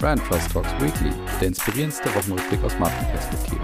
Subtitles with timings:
[0.00, 3.60] Brand Trust Talks Weekly, der inspirierendste Wochenrückblick aus Markenperspektive.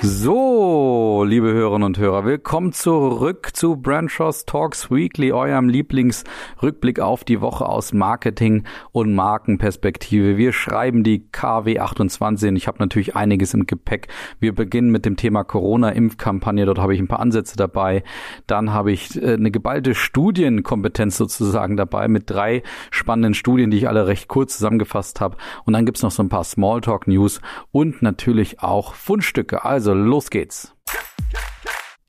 [0.00, 7.24] So, liebe Hörerinnen und Hörer, willkommen zurück zu Brand Trust Talks Weekly, eurem Lieblingsrückblick auf
[7.24, 10.36] die Woche aus Marketing und Markenperspektive.
[10.36, 14.08] Wir schreiben die KW 28 und ich habe natürlich einiges im Gepäck.
[14.40, 18.04] Wir beginnen mit dem Thema Corona-Impfkampagne, dort habe ich ein paar Ansätze dabei.
[18.46, 23.88] Dann habe ich äh, eine geballte Studienkompetenz sozusagen dabei mit drei spannenden Studien, die ich
[23.88, 25.38] alle recht kurz zusammengefasst habe.
[25.64, 27.40] Und dann gibt's noch so ein paar Smalltalk-News
[27.72, 29.64] und natürlich auch Fundstücke.
[29.64, 30.74] Also los geht's.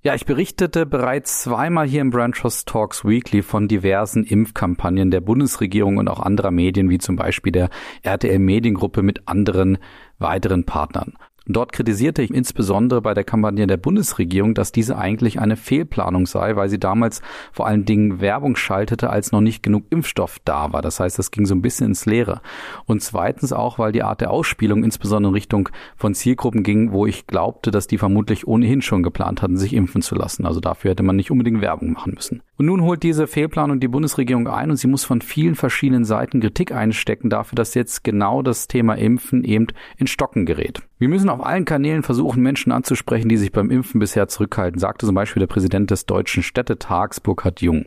[0.04, 5.22] Ja, ich berichtete bereits zweimal hier im Brand Trust Talks Weekly von diversen Impfkampagnen der
[5.22, 7.70] Bundesregierung und auch anderer Medien, wie zum Beispiel der
[8.04, 9.80] RTL Mediengruppe mit anderen
[10.20, 11.18] weiteren Partnern.
[11.48, 16.56] Dort kritisierte ich insbesondere bei der Kampagne der Bundesregierung, dass diese eigentlich eine Fehlplanung sei,
[16.56, 17.22] weil sie damals
[17.54, 20.82] vor allen Dingen Werbung schaltete, als noch nicht genug Impfstoff da war.
[20.82, 22.42] Das heißt, das ging so ein bisschen ins Leere.
[22.86, 27.06] Und zweitens auch, weil die Art der Ausspielung insbesondere in Richtung von Zielgruppen ging, wo
[27.06, 30.46] ich glaubte, dass die vermutlich ohnehin schon geplant hatten, sich impfen zu lassen.
[30.46, 32.42] Also dafür hätte man nicht unbedingt Werbung machen müssen.
[32.58, 36.42] Und nun holt diese Fehlplanung die Bundesregierung ein und sie muss von vielen verschiedenen Seiten
[36.42, 39.68] Kritik einstecken dafür, dass jetzt genau das Thema Impfen eben
[39.98, 40.82] in Stocken gerät.
[41.00, 45.06] Wir müssen auf allen Kanälen versuchen, Menschen anzusprechen, die sich beim Impfen bisher zurückhalten, sagte
[45.06, 47.86] zum Beispiel der Präsident des Deutschen Städtetags Burkhard Jung.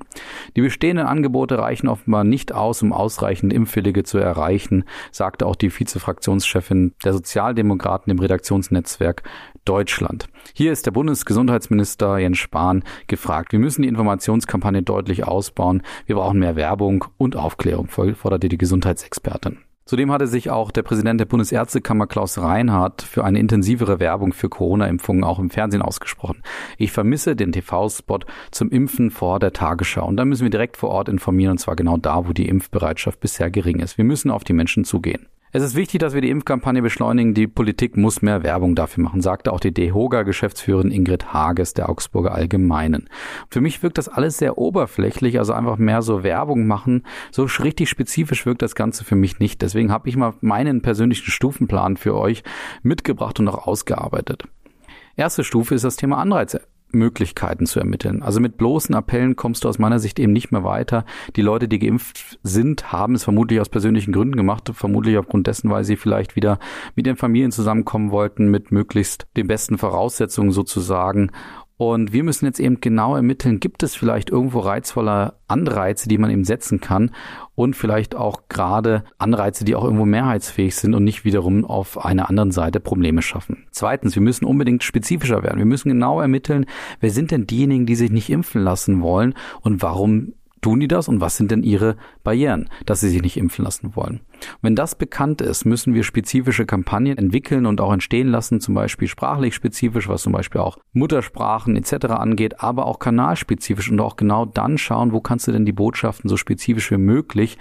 [0.57, 5.71] Die bestehenden Angebote reichen offenbar nicht aus, um ausreichend Impfwillige zu erreichen, sagte auch die
[5.71, 9.23] Vizefraktionschefin der Sozialdemokraten im Redaktionsnetzwerk
[9.65, 10.29] Deutschland.
[10.55, 13.53] Hier ist der Bundesgesundheitsminister Jens Spahn gefragt.
[13.53, 15.83] Wir müssen die Informationskampagne deutlich ausbauen.
[16.07, 19.59] Wir brauchen mehr Werbung und Aufklärung, forderte die Gesundheitsexpertin.
[19.91, 24.49] Zudem hatte sich auch der Präsident der Bundesärztekammer Klaus Reinhardt für eine intensivere Werbung für
[24.49, 26.45] Corona-Impfungen auch im Fernsehen ausgesprochen.
[26.79, 28.21] Ich vermisse den TV-Spot
[28.53, 30.07] zum Impfen vor der Tagesschau.
[30.07, 33.19] Und da müssen wir direkt vor Ort informieren, und zwar genau da, wo die Impfbereitschaft
[33.19, 33.99] bisher gering ist.
[33.99, 35.27] Wir müssen auf die Menschen zugehen.
[35.53, 37.35] Es ist wichtig, dass wir die Impfkampagne beschleunigen.
[37.35, 42.33] Die Politik muss mehr Werbung dafür machen, sagte auch die DEHOGA-Geschäftsführerin Ingrid Hages der Augsburger
[42.33, 43.09] Allgemeinen.
[43.49, 47.05] Für mich wirkt das alles sehr oberflächlich, also einfach mehr so Werbung machen.
[47.33, 49.61] So richtig spezifisch wirkt das Ganze für mich nicht.
[49.61, 52.45] Deswegen habe ich mal meinen persönlichen Stufenplan für euch
[52.85, 54.45] mitgebracht und auch ausgearbeitet.
[55.17, 56.61] Erste Stufe ist das Thema Anreize.
[56.95, 58.23] Möglichkeiten zu ermitteln.
[58.23, 61.05] Also mit bloßen Appellen kommst du aus meiner Sicht eben nicht mehr weiter.
[61.37, 65.71] Die Leute, die geimpft sind, haben es vermutlich aus persönlichen Gründen gemacht, vermutlich aufgrund dessen,
[65.71, 66.59] weil sie vielleicht wieder
[66.95, 71.31] mit ihren Familien zusammenkommen wollten, mit möglichst den besten Voraussetzungen sozusagen.
[71.81, 76.31] Und wir müssen jetzt eben genau ermitteln, gibt es vielleicht irgendwo reizvolle Anreize, die man
[76.31, 77.11] eben setzen kann
[77.55, 82.29] und vielleicht auch gerade Anreize, die auch irgendwo mehrheitsfähig sind und nicht wiederum auf einer
[82.29, 83.65] anderen Seite Probleme schaffen.
[83.71, 85.57] Zweitens, wir müssen unbedingt spezifischer werden.
[85.57, 86.67] Wir müssen genau ermitteln,
[87.01, 89.33] wer sind denn diejenigen, die sich nicht impfen lassen wollen
[89.63, 93.37] und warum tun die das und was sind denn ihre Barrieren, dass sie sich nicht
[93.37, 94.21] impfen lassen wollen.
[94.63, 99.09] wenn das bekannt ist, müssen wir spezifische Kampagnen entwickeln und auch entstehen lassen, zum Beispiel
[99.09, 102.07] sprachlich spezifisch, was zum Beispiel auch Muttersprachen etc.
[102.07, 106.29] angeht, aber auch kanalspezifisch und auch genau dann schauen, wo kannst du denn die Botschaften
[106.29, 107.59] so spezifisch wie möglich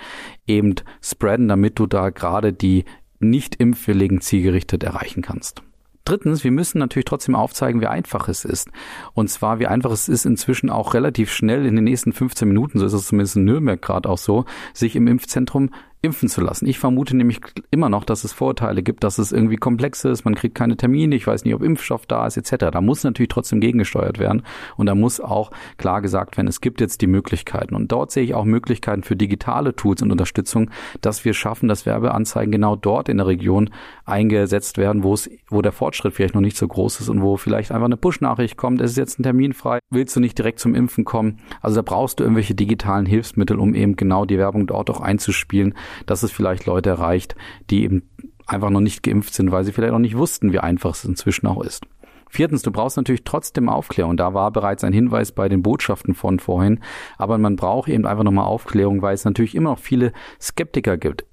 [0.48, 2.86] eben spreaden, damit du da gerade die
[3.20, 5.62] nicht impfwilligen zielgerichtet erreichen kannst.
[6.06, 8.70] Drittens, wir müssen natürlich trotzdem aufzeigen, wie einfach es ist.
[9.14, 12.80] Und zwar, wie einfach es ist, inzwischen auch relativ schnell in den nächsten 15 Minuten,
[12.80, 15.70] so ist es zumindest in Nürnberg gerade auch so, sich im Impfzentrum
[16.02, 16.66] impfen zu lassen.
[16.66, 20.36] Ich vermute nämlich immer noch, dass es Vorteile gibt, dass es irgendwie komplex ist, man
[20.36, 22.72] kriegt keine Termine, ich weiß nicht, ob Impfstoff da ist, etc.
[22.72, 24.44] Da muss natürlich trotzdem gegengesteuert werden
[24.78, 27.76] und da muss auch klar gesagt werden, es gibt jetzt die Möglichkeiten.
[27.76, 30.72] Und dort sehe ich auch Möglichkeiten für digitale Tools und Unterstützung,
[31.02, 33.70] dass wir schaffen, dass Werbeanzeigen genau dort in der Region
[34.06, 37.36] eingesetzt werden, wo es, wo der Fortschritt vielleicht noch nicht so groß ist und wo
[37.36, 40.60] vielleicht einfach eine Push-Nachricht kommt, es ist jetzt ein Termin frei, willst du nicht direkt
[40.60, 41.40] zum Impfen kommen?
[41.62, 45.74] Also da brauchst du irgendwelche digitalen Hilfsmittel, um eben genau die Werbung dort auch einzuspielen
[46.06, 47.36] dass es vielleicht Leute erreicht,
[47.70, 48.10] die eben
[48.46, 51.48] einfach noch nicht geimpft sind, weil sie vielleicht noch nicht wussten, wie einfach es inzwischen
[51.48, 51.86] auch ist.
[52.32, 54.16] Viertens, du brauchst natürlich trotzdem Aufklärung.
[54.16, 56.80] Da war bereits ein Hinweis bei den Botschaften von vorhin.
[57.18, 61.26] Aber man braucht eben einfach nochmal Aufklärung, weil es natürlich immer noch viele Skeptiker gibt.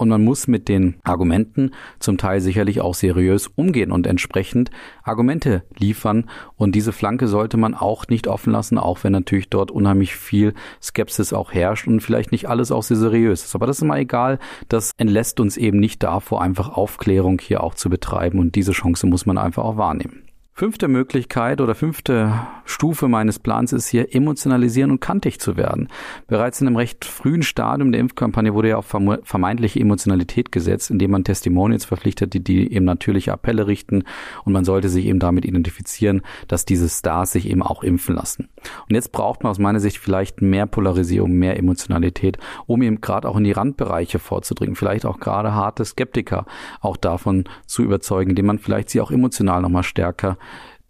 [0.00, 4.70] Und man muss mit den Argumenten zum Teil sicherlich auch seriös umgehen und entsprechend
[5.02, 6.30] Argumente liefern.
[6.56, 10.54] Und diese Flanke sollte man auch nicht offen lassen, auch wenn natürlich dort unheimlich viel
[10.80, 13.54] Skepsis auch herrscht und vielleicht nicht alles auch sehr seriös ist.
[13.54, 14.38] Aber das ist mal egal.
[14.68, 18.38] Das entlässt uns eben nicht davor, einfach Aufklärung hier auch zu betreiben.
[18.38, 20.29] Und diese Chance muss man einfach auch wahrnehmen.
[20.60, 22.34] Fünfte Möglichkeit oder fünfte
[22.66, 25.88] Stufe meines Plans ist hier, emotionalisieren und kantig zu werden.
[26.26, 31.12] Bereits in einem recht frühen Stadium der Impfkampagne wurde ja auf vermeintliche Emotionalität gesetzt, indem
[31.12, 34.04] man Testimonials verpflichtet, die, die eben natürliche Appelle richten
[34.44, 38.50] und man sollte sich eben damit identifizieren, dass diese Stars sich eben auch impfen lassen.
[38.86, 42.36] Und jetzt braucht man aus meiner Sicht vielleicht mehr Polarisierung, mehr Emotionalität,
[42.66, 46.44] um eben gerade auch in die Randbereiche vorzudringen, vielleicht auch gerade harte Skeptiker
[46.82, 50.36] auch davon zu überzeugen, indem man vielleicht sie auch emotional nochmal stärker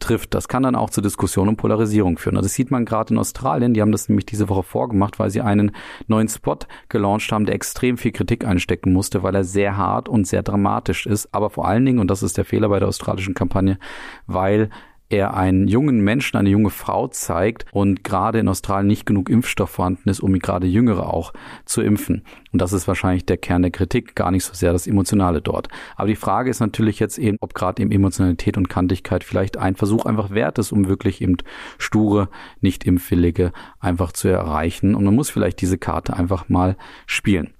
[0.00, 0.34] trifft.
[0.34, 2.36] Das kann dann auch zu Diskussionen und Polarisierung führen.
[2.36, 3.74] Das sieht man gerade in Australien.
[3.74, 5.72] Die haben das nämlich diese Woche vorgemacht, weil sie einen
[6.08, 6.58] neuen Spot
[6.88, 11.06] gelauncht haben, der extrem viel Kritik einstecken musste, weil er sehr hart und sehr dramatisch
[11.06, 11.32] ist.
[11.32, 13.78] Aber vor allen Dingen, und das ist der Fehler bei der australischen Kampagne,
[14.26, 14.70] weil
[15.10, 19.70] er einen jungen Menschen, eine junge Frau zeigt und gerade in Australien nicht genug Impfstoff
[19.70, 21.32] vorhanden ist, um gerade Jüngere auch
[21.64, 22.24] zu impfen.
[22.52, 25.68] Und das ist wahrscheinlich der Kern der Kritik, gar nicht so sehr das Emotionale dort.
[25.96, 29.76] Aber die Frage ist natürlich jetzt eben, ob gerade eben Emotionalität und Kantigkeit vielleicht ein
[29.76, 31.36] Versuch einfach wert ist, um wirklich eben
[31.78, 32.28] sture,
[32.60, 34.94] nicht impfwillige einfach zu erreichen.
[34.94, 36.76] Und man muss vielleicht diese Karte einfach mal
[37.06, 37.50] spielen.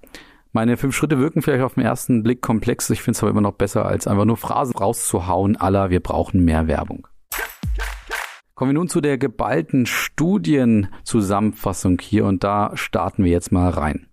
[0.53, 2.89] Meine fünf Schritte wirken vielleicht auf den ersten Blick komplex.
[2.89, 6.43] Ich finde es aber immer noch besser, als einfach nur Phrasen rauszuhauen, aller wir brauchen
[6.43, 7.07] mehr Werbung.
[8.61, 14.05] Kommen wir nun zu der geballten Studienzusammenfassung hier und da starten wir jetzt mal rein.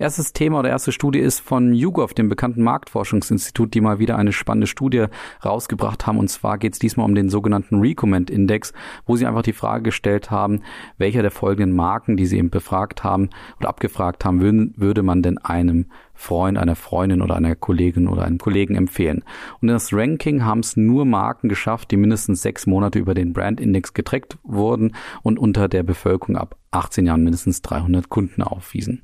[0.00, 4.30] Erstes Thema oder erste Studie ist von YouGov, dem bekannten Marktforschungsinstitut, die mal wieder eine
[4.30, 5.06] spannende Studie
[5.44, 6.18] rausgebracht haben.
[6.18, 8.72] Und zwar geht es diesmal um den sogenannten Recommend Index,
[9.06, 10.60] wo sie einfach die Frage gestellt haben,
[10.98, 15.20] welcher der folgenden Marken, die sie eben befragt haben oder abgefragt haben, würden, würde man
[15.20, 19.24] denn einem Freund, einer Freundin oder einer Kollegin oder einem Kollegen empfehlen.
[19.60, 23.32] Und in das Ranking haben es nur Marken geschafft, die mindestens sechs Monate über den
[23.32, 29.02] Brand Index getrackt wurden und unter der Bevölkerung ab 18 Jahren mindestens 300 Kunden aufwiesen.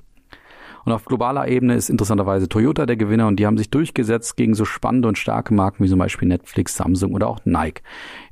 [0.84, 4.54] Und auf globaler Ebene ist interessanterweise Toyota der Gewinner und die haben sich durchgesetzt gegen
[4.54, 7.82] so spannende und starke Marken wie zum Beispiel Netflix, Samsung oder auch Nike.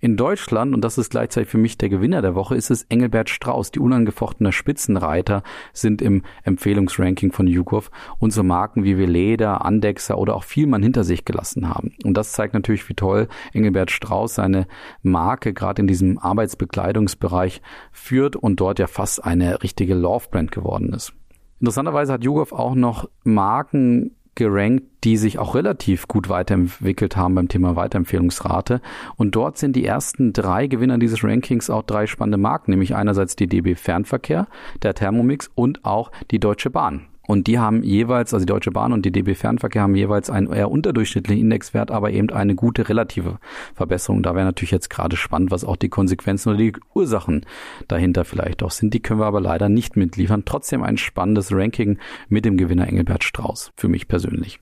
[0.01, 3.31] In Deutschland, und das ist gleichzeitig für mich der Gewinner der Woche, ist es Engelbert
[3.31, 3.71] Strauß.
[3.71, 10.35] Die unangefochtene Spitzenreiter sind im Empfehlungsranking von YouGov und so Marken wie Veleda, Andexer oder
[10.35, 11.95] auch Vielmann hinter sich gelassen haben.
[12.05, 14.67] Und das zeigt natürlich, wie toll Engelbert Strauß seine
[15.03, 17.63] Marke gerade in diesem Arbeitsbekleidungsbereich
[17.93, 21.15] führt und dort ja fast eine richtige Love-Brand geworden ist.
[21.63, 27.47] Interessanterweise hat YouGov auch noch Marken gerankt, die sich auch relativ gut weiterentwickelt haben beim
[27.47, 28.81] Thema Weiterempfehlungsrate.
[29.15, 33.37] Und dort sind die ersten drei Gewinner dieses Rankings auch drei spannende Marken, nämlich einerseits
[33.37, 34.49] die DB Fernverkehr,
[34.83, 37.07] der Thermomix und auch die Deutsche Bahn.
[37.33, 40.53] Und die haben jeweils, also die Deutsche Bahn und die DB Fernverkehr haben jeweils einen
[40.53, 43.39] eher unterdurchschnittlichen Indexwert, aber eben eine gute relative
[43.75, 44.23] Verbesserung.
[44.23, 47.47] Da wäre natürlich jetzt gerade spannend, was auch die Konsequenzen oder die Ursachen
[47.89, 48.93] dahinter vielleicht auch sind.
[48.93, 50.43] Die können wir aber leider nicht mitliefern.
[50.45, 51.97] Trotzdem ein spannendes Ranking
[52.29, 54.61] mit dem Gewinner Engelbert Strauß, für mich persönlich.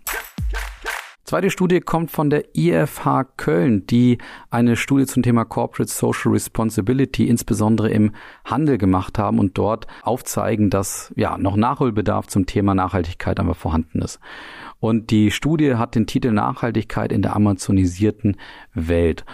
[1.30, 4.18] Zweite Studie kommt von der IFH Köln, die
[4.50, 8.10] eine Studie zum Thema Corporate Social Responsibility insbesondere im
[8.44, 14.02] Handel gemacht haben und dort aufzeigen, dass ja noch Nachholbedarf zum Thema Nachhaltigkeit einfach vorhanden
[14.02, 14.18] ist.
[14.80, 18.36] Und die Studie hat den Titel Nachhaltigkeit in der amazonisierten
[18.74, 19.24] Welt.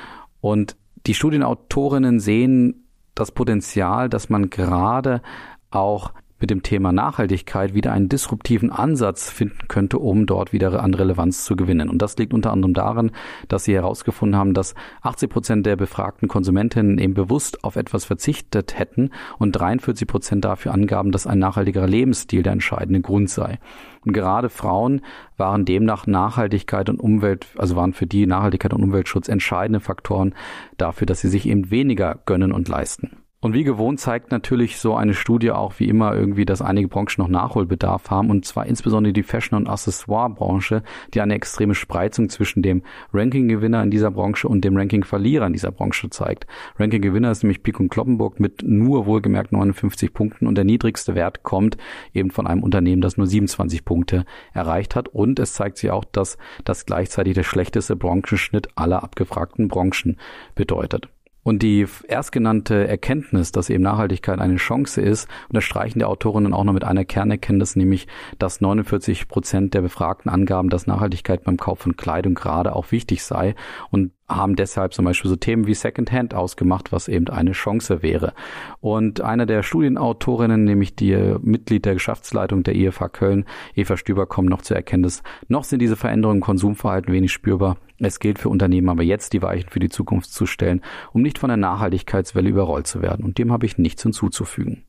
[0.42, 0.76] Und
[1.06, 5.22] die Studienautorinnen sehen das Potenzial, dass man gerade
[5.70, 6.12] auch
[6.46, 11.44] mit dem Thema Nachhaltigkeit wieder einen disruptiven Ansatz finden könnte, um dort wieder an Relevanz
[11.44, 11.88] zu gewinnen.
[11.88, 13.10] Und das liegt unter anderem daran,
[13.48, 18.78] dass sie herausgefunden haben, dass 80 Prozent der befragten Konsumentinnen eben bewusst auf etwas verzichtet
[18.78, 23.58] hätten und 43 Prozent dafür angaben, dass ein nachhaltigerer Lebensstil der entscheidende Grund sei.
[24.04, 25.00] Und gerade Frauen
[25.37, 30.32] waren demnach Nachhaltigkeit und Umwelt, also waren für die Nachhaltigkeit und Umweltschutz entscheidende Faktoren
[30.76, 33.25] dafür, dass sie sich eben weniger gönnen und leisten.
[33.47, 37.19] Und wie gewohnt zeigt natürlich so eine Studie auch wie immer irgendwie, dass einige Branchen
[37.19, 40.83] noch Nachholbedarf haben und zwar insbesondere die Fashion- und Accessoire-Branche,
[41.15, 45.71] die eine extreme Spreizung zwischen dem Ranking-Gewinner in dieser Branche und dem Ranking-Verlierer in dieser
[45.71, 46.49] Branche zeigt.
[46.81, 51.45] Ranking-Gewinner ist nämlich Pik und Kloppenburg mit nur wohlgemerkt 59 Punkten und der niedrigste Wert
[51.45, 51.76] kommt
[52.12, 54.25] eben von einem Unternehmen, das nur 27 Punkte
[54.55, 59.69] erreicht hat und es zeigt sich auch, dass das gleichzeitig der schlechteste Branchenschnitt aller abgefragten
[59.69, 60.17] Branchen
[60.57, 61.09] bedeutet.
[61.47, 66.73] Und die erstgenannte Erkenntnis, dass eben Nachhaltigkeit eine Chance ist, unterstreichen die Autorinnen auch noch
[66.73, 68.09] mit einer Kernerkenntnis, nämlich,
[68.41, 73.23] dass 49 Prozent der Befragten angaben, dass Nachhaltigkeit beim Kauf von Kleidung gerade auch wichtig
[73.23, 73.55] sei.
[73.93, 78.33] Und haben deshalb zum Beispiel so Themen wie Secondhand ausgemacht, was eben eine Chance wäre.
[78.80, 84.49] Und eine der Studienautorinnen, nämlich die Mitglied der Geschäftsleitung der IFH Köln, Eva Stüber, kommt
[84.49, 87.76] noch zur Erkenntnis, noch sind diese Veränderungen im Konsumverhalten wenig spürbar.
[87.99, 91.38] Es gilt für Unternehmen aber jetzt, die Weichen für die Zukunft zu stellen, um nicht
[91.38, 93.25] von der Nachhaltigkeitswelle überrollt zu werden.
[93.25, 94.85] Und dem habe ich nichts hinzuzufügen.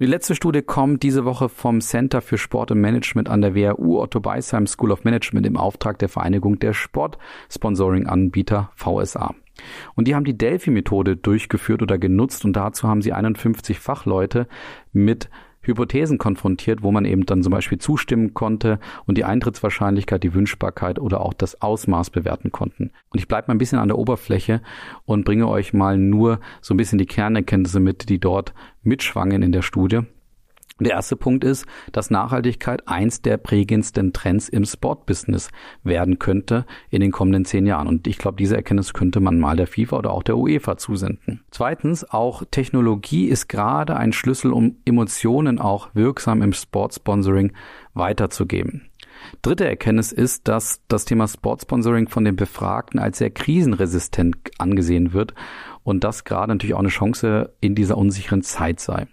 [0.00, 4.00] Die letzte Studie kommt diese Woche vom Center für Sport und Management an der WHU
[4.00, 9.34] Otto Beisheim School of Management im Auftrag der Vereinigung der Sportsponsoring-Anbieter VSA.
[9.96, 14.48] Und die haben die Delphi-Methode durchgeführt oder genutzt und dazu haben sie 51 Fachleute
[14.94, 15.28] mit
[15.62, 20.98] Hypothesen konfrontiert, wo man eben dann zum Beispiel zustimmen konnte und die Eintrittswahrscheinlichkeit, die Wünschbarkeit
[20.98, 22.90] oder auch das Ausmaß bewerten konnten.
[23.10, 24.62] Und ich bleibe mal ein bisschen an der Oberfläche
[25.04, 29.52] und bringe euch mal nur so ein bisschen die Kernerkenntnisse mit, die dort mitschwangen in
[29.52, 30.00] der Studie.
[30.80, 35.50] Der erste Punkt ist, dass Nachhaltigkeit eins der prägendsten Trends im Sportbusiness
[35.84, 37.86] werden könnte in den kommenden zehn Jahren.
[37.86, 41.44] Und ich glaube, diese Erkenntnis könnte man mal der FIFA oder auch der UEFA zusenden.
[41.50, 47.52] Zweitens, auch Technologie ist gerade ein Schlüssel, um Emotionen auch wirksam im Sportsponsoring
[47.92, 48.88] weiterzugeben.
[49.42, 55.34] Dritte Erkenntnis ist, dass das Thema Sportsponsoring von den Befragten als sehr krisenresistent angesehen wird
[55.82, 59.08] und das gerade natürlich auch eine Chance in dieser unsicheren Zeit sei.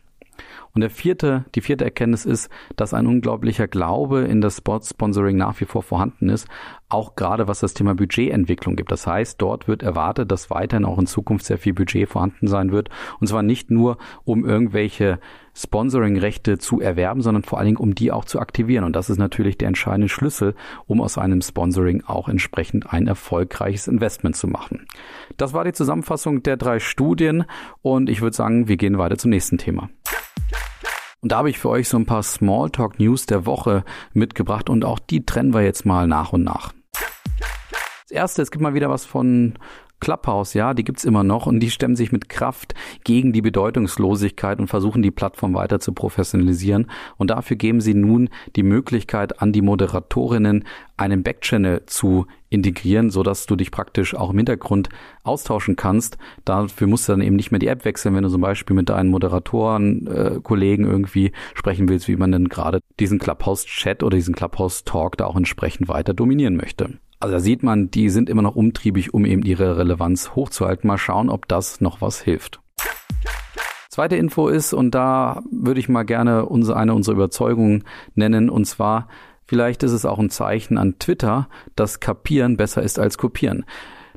[0.77, 5.59] Und der vierte, die vierte Erkenntnis ist, dass ein unglaublicher Glaube in das Sportsponsoring nach
[5.59, 6.47] wie vor vorhanden ist,
[6.87, 8.91] auch gerade was das Thema Budgetentwicklung gibt.
[8.91, 12.71] Das heißt, dort wird erwartet, dass weiterhin auch in Zukunft sehr viel Budget vorhanden sein
[12.71, 12.89] wird.
[13.19, 15.17] Und zwar nicht nur, um irgendwelche
[15.55, 18.83] Sponsoring-Rechte zu erwerben, sondern vor allen Dingen, um die auch zu aktivieren.
[18.83, 20.53] Und das ist natürlich der entscheidende Schlüssel,
[20.85, 24.85] um aus einem Sponsoring auch entsprechend ein erfolgreiches Investment zu machen.
[25.37, 27.45] Das war die Zusammenfassung der drei Studien
[27.81, 29.89] und ich würde sagen, wir gehen weiter zum nächsten Thema.
[31.21, 33.83] Und da habe ich für euch so ein paar Smalltalk News der Woche
[34.13, 36.73] mitgebracht und auch die trennen wir jetzt mal nach und nach.
[38.03, 39.57] Das erste, es gibt mal wieder was von
[39.99, 44.59] Clubhouse, ja, die gibt's immer noch und die stemmen sich mit Kraft gegen die Bedeutungslosigkeit
[44.59, 46.89] und versuchen die Plattform weiter zu professionalisieren.
[47.17, 50.65] Und dafür geben sie nun die Möglichkeit an die Moderatorinnen,
[50.97, 54.89] einen Backchannel zu integrieren, so dass du dich praktisch auch im Hintergrund
[55.23, 56.17] austauschen kannst.
[56.45, 58.89] Dafür musst du dann eben nicht mehr die App wechseln, wenn du zum Beispiel mit
[58.89, 64.35] deinen Moderatoren, äh, Kollegen irgendwie sprechen willst, wie man denn gerade diesen Clubhouse-Chat oder diesen
[64.35, 66.99] Clubhouse-Talk da auch entsprechend weiter dominieren möchte.
[67.19, 70.87] Also da sieht man, die sind immer noch umtriebig, um eben ihre Relevanz hochzuhalten.
[70.87, 72.59] Mal schauen, ob das noch was hilft.
[73.89, 77.83] Zweite Info ist, und da würde ich mal gerne eine unserer Überzeugungen
[78.13, 79.07] nennen, und zwar,
[79.45, 83.65] vielleicht ist es auch ein Zeichen an Twitter, dass Kapieren besser ist als Kopieren.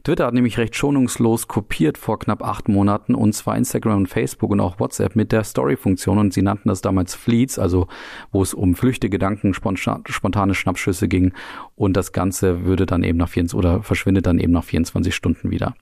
[0.02, 4.50] Twitter hat nämlich recht schonungslos kopiert vor knapp acht Monaten und zwar Instagram und Facebook
[4.50, 7.86] und auch WhatsApp mit der Story-Funktion und sie nannten das damals Fleets, also
[8.32, 11.32] wo es um flüchte Gedanken, spontane Schnappschüsse ging
[11.76, 15.50] und das Ganze würde dann eben nach 24 oder verschwindet dann eben nach 24 Stunden
[15.50, 15.74] wieder.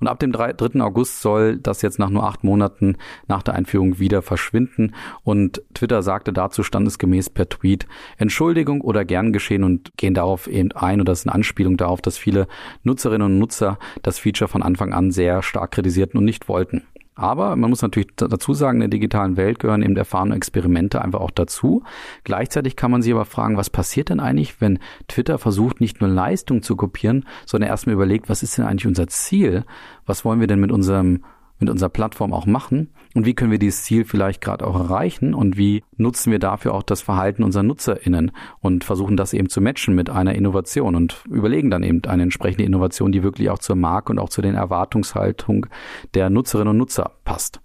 [0.00, 0.80] Und ab dem 3.
[0.80, 2.96] August soll das jetzt nach nur acht Monaten
[3.28, 4.94] nach der Einführung wieder verschwinden.
[5.22, 7.86] Und Twitter sagte dazu standesgemäß per Tweet
[8.18, 12.00] Entschuldigung oder gern geschehen und gehen darauf eben ein oder das ist eine Anspielung darauf,
[12.00, 12.46] dass viele
[12.82, 16.82] Nutzerinnen und Nutzer das Feature von Anfang an sehr stark kritisierten und nicht wollten.
[17.16, 21.20] Aber man muss natürlich dazu sagen, in der digitalen Welt gehören eben erfahrene Experimente einfach
[21.20, 21.84] auch dazu.
[22.24, 26.10] Gleichzeitig kann man sich aber fragen, was passiert denn eigentlich, wenn Twitter versucht, nicht nur
[26.10, 29.64] Leistung zu kopieren, sondern erstmal überlegt, was ist denn eigentlich unser Ziel?
[30.06, 31.22] Was wollen wir denn mit unserem
[31.58, 35.34] mit unserer Plattform auch machen und wie können wir dieses Ziel vielleicht gerade auch erreichen
[35.34, 39.60] und wie nutzen wir dafür auch das Verhalten unserer NutzerInnen und versuchen das eben zu
[39.60, 43.76] matchen mit einer Innovation und überlegen dann eben eine entsprechende Innovation, die wirklich auch zur
[43.76, 45.66] Marke und auch zu den Erwartungshaltung
[46.14, 47.60] der Nutzerinnen und Nutzer passt.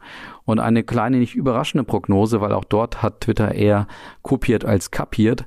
[0.45, 3.87] Und eine kleine, nicht überraschende Prognose, weil auch dort hat Twitter eher
[4.21, 5.45] kopiert als kapiert,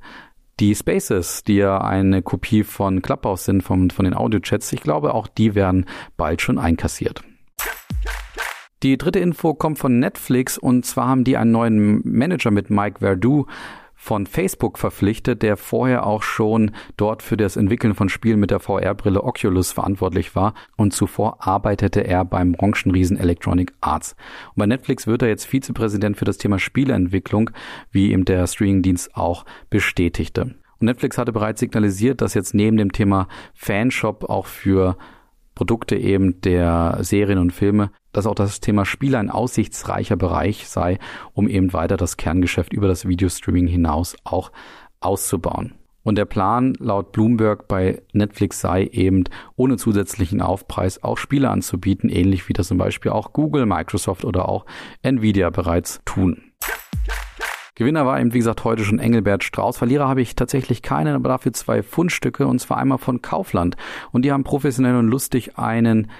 [0.61, 5.15] die Spaces, die ja eine Kopie von Clubhouse sind, von, von den Audio-Chats, ich glaube,
[5.15, 7.25] auch die werden bald schon einkassiert.
[8.82, 12.99] Die dritte Info kommt von Netflix und zwar haben die einen neuen Manager mit Mike
[12.99, 13.47] Verdu
[14.02, 18.59] von Facebook verpflichtet, der vorher auch schon dort für das Entwickeln von Spielen mit der
[18.59, 24.16] VR-Brille Oculus verantwortlich war und zuvor arbeitete er beim Branchenriesen Electronic Arts.
[24.49, 27.50] Und bei Netflix wird er jetzt Vizepräsident für das Thema Spieleentwicklung,
[27.92, 30.56] wie ihm der Streamingdienst auch bestätigte.
[30.80, 34.97] Und Netflix hatte bereits signalisiert, dass jetzt neben dem Thema Fanshop auch für
[35.54, 40.99] Produkte eben der Serien und Filme, dass auch das Thema Spiele ein aussichtsreicher Bereich sei,
[41.32, 44.52] um eben weiter das Kerngeschäft über das Videostreaming hinaus auch
[45.00, 45.75] auszubauen.
[46.04, 52.11] Und der Plan laut Bloomberg bei Netflix sei eben ohne zusätzlichen Aufpreis auch Spiele anzubieten,
[52.11, 54.66] ähnlich wie das zum Beispiel auch Google, Microsoft oder auch
[55.02, 56.51] Nvidia bereits tun.
[57.75, 59.79] Gewinner war eben, wie gesagt, heute schon Engelbert Strauß.
[59.79, 63.76] Verlierer habe ich tatsächlich keinen, aber dafür zwei Fundstücke und zwar einmal von Kaufland.
[64.11, 66.11] Und die haben professionell und lustig einen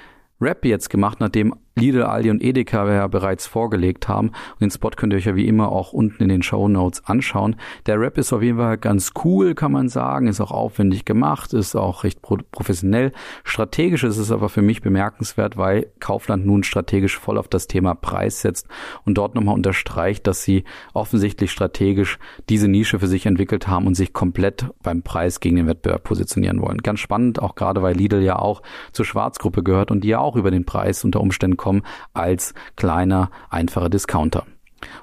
[0.41, 4.29] Rap jetzt gemacht, nachdem Lidl, Aldi und Edeka ja bereits vorgelegt haben.
[4.29, 7.05] Und den Spot könnt ihr euch ja wie immer auch unten in den Show Notes
[7.07, 7.57] anschauen.
[7.87, 11.53] Der Rap ist auf jeden Fall ganz cool, kann man sagen, ist auch aufwendig gemacht,
[11.55, 13.13] ist auch recht professionell.
[13.45, 17.95] Strategisch ist es aber für mich bemerkenswert, weil Kaufland nun strategisch voll auf das Thema
[17.95, 18.69] Preis setzt
[19.05, 23.95] und dort nochmal unterstreicht, dass sie offensichtlich strategisch diese Nische für sich entwickelt haben und
[23.95, 26.79] sich komplett beim Preis gegen den Wettbewerb positionieren wollen.
[26.79, 28.63] Ganz spannend, auch gerade weil Lidl ja auch
[28.93, 33.31] zur Schwarzgruppe gehört und die ja auch über den Preis unter Umständen kommen als kleiner,
[33.49, 34.45] einfacher Discounter.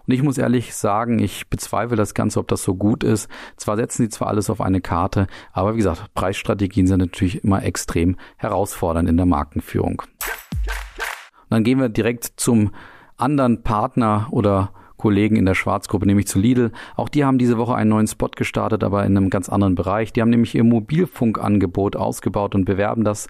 [0.06, 3.30] Und ich muss ehrlich sagen, ich bezweifle das Ganze, ob das so gut ist.
[3.56, 7.64] Zwar setzen sie zwar alles auf eine Karte, aber wie gesagt, Preisstrategien sind natürlich immer
[7.64, 10.02] extrem herausfordernd in der Markenführung.
[10.02, 12.72] Und dann gehen wir direkt zum
[13.16, 16.72] anderen Partner oder Kollegen in der Schwarzgruppe, nämlich zu Lidl.
[16.98, 20.12] Auch die haben diese Woche einen neuen Spot gestartet, aber in einem ganz anderen Bereich.
[20.12, 23.30] Die haben nämlich ihr Mobilfunkangebot ausgebaut und bewerben das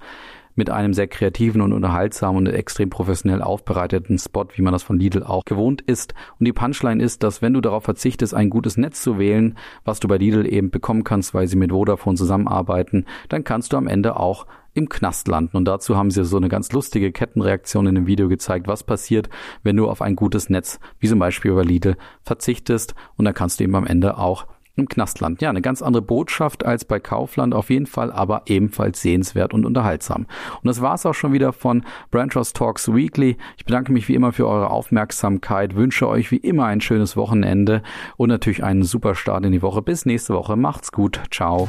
[0.60, 5.00] mit einem sehr kreativen und unterhaltsamen und extrem professionell aufbereiteten Spot, wie man das von
[5.00, 6.14] Lidl auch gewohnt ist.
[6.38, 10.02] Und die Punchline ist, dass wenn du darauf verzichtest, ein gutes Netz zu wählen, was
[10.02, 13.88] du bei Lidl eben bekommen kannst, weil sie mit Vodafone zusammenarbeiten, dann kannst du am
[13.88, 15.56] Ende auch im Knast landen.
[15.56, 19.30] Und dazu haben sie so eine ganz lustige Kettenreaktion in dem Video gezeigt, was passiert,
[19.64, 22.96] wenn du auf ein gutes Netz, wie zum Beispiel über Lidl, verzichtest.
[23.16, 24.46] Und dann kannst du eben am Ende auch
[24.80, 25.42] im Knastland.
[25.42, 29.66] Ja, eine ganz andere Botschaft als bei Kaufland, auf jeden Fall aber ebenfalls sehenswert und
[29.66, 30.26] unterhaltsam.
[30.62, 33.38] Und das war's auch schon wieder von Branchos Talks Weekly.
[33.58, 37.82] Ich bedanke mich wie immer für eure Aufmerksamkeit, wünsche euch wie immer ein schönes Wochenende
[38.18, 39.82] und natürlich einen super Start in die Woche.
[39.82, 40.56] Bis nächste Woche.
[40.56, 41.22] Macht's gut.
[41.32, 41.68] Ciao.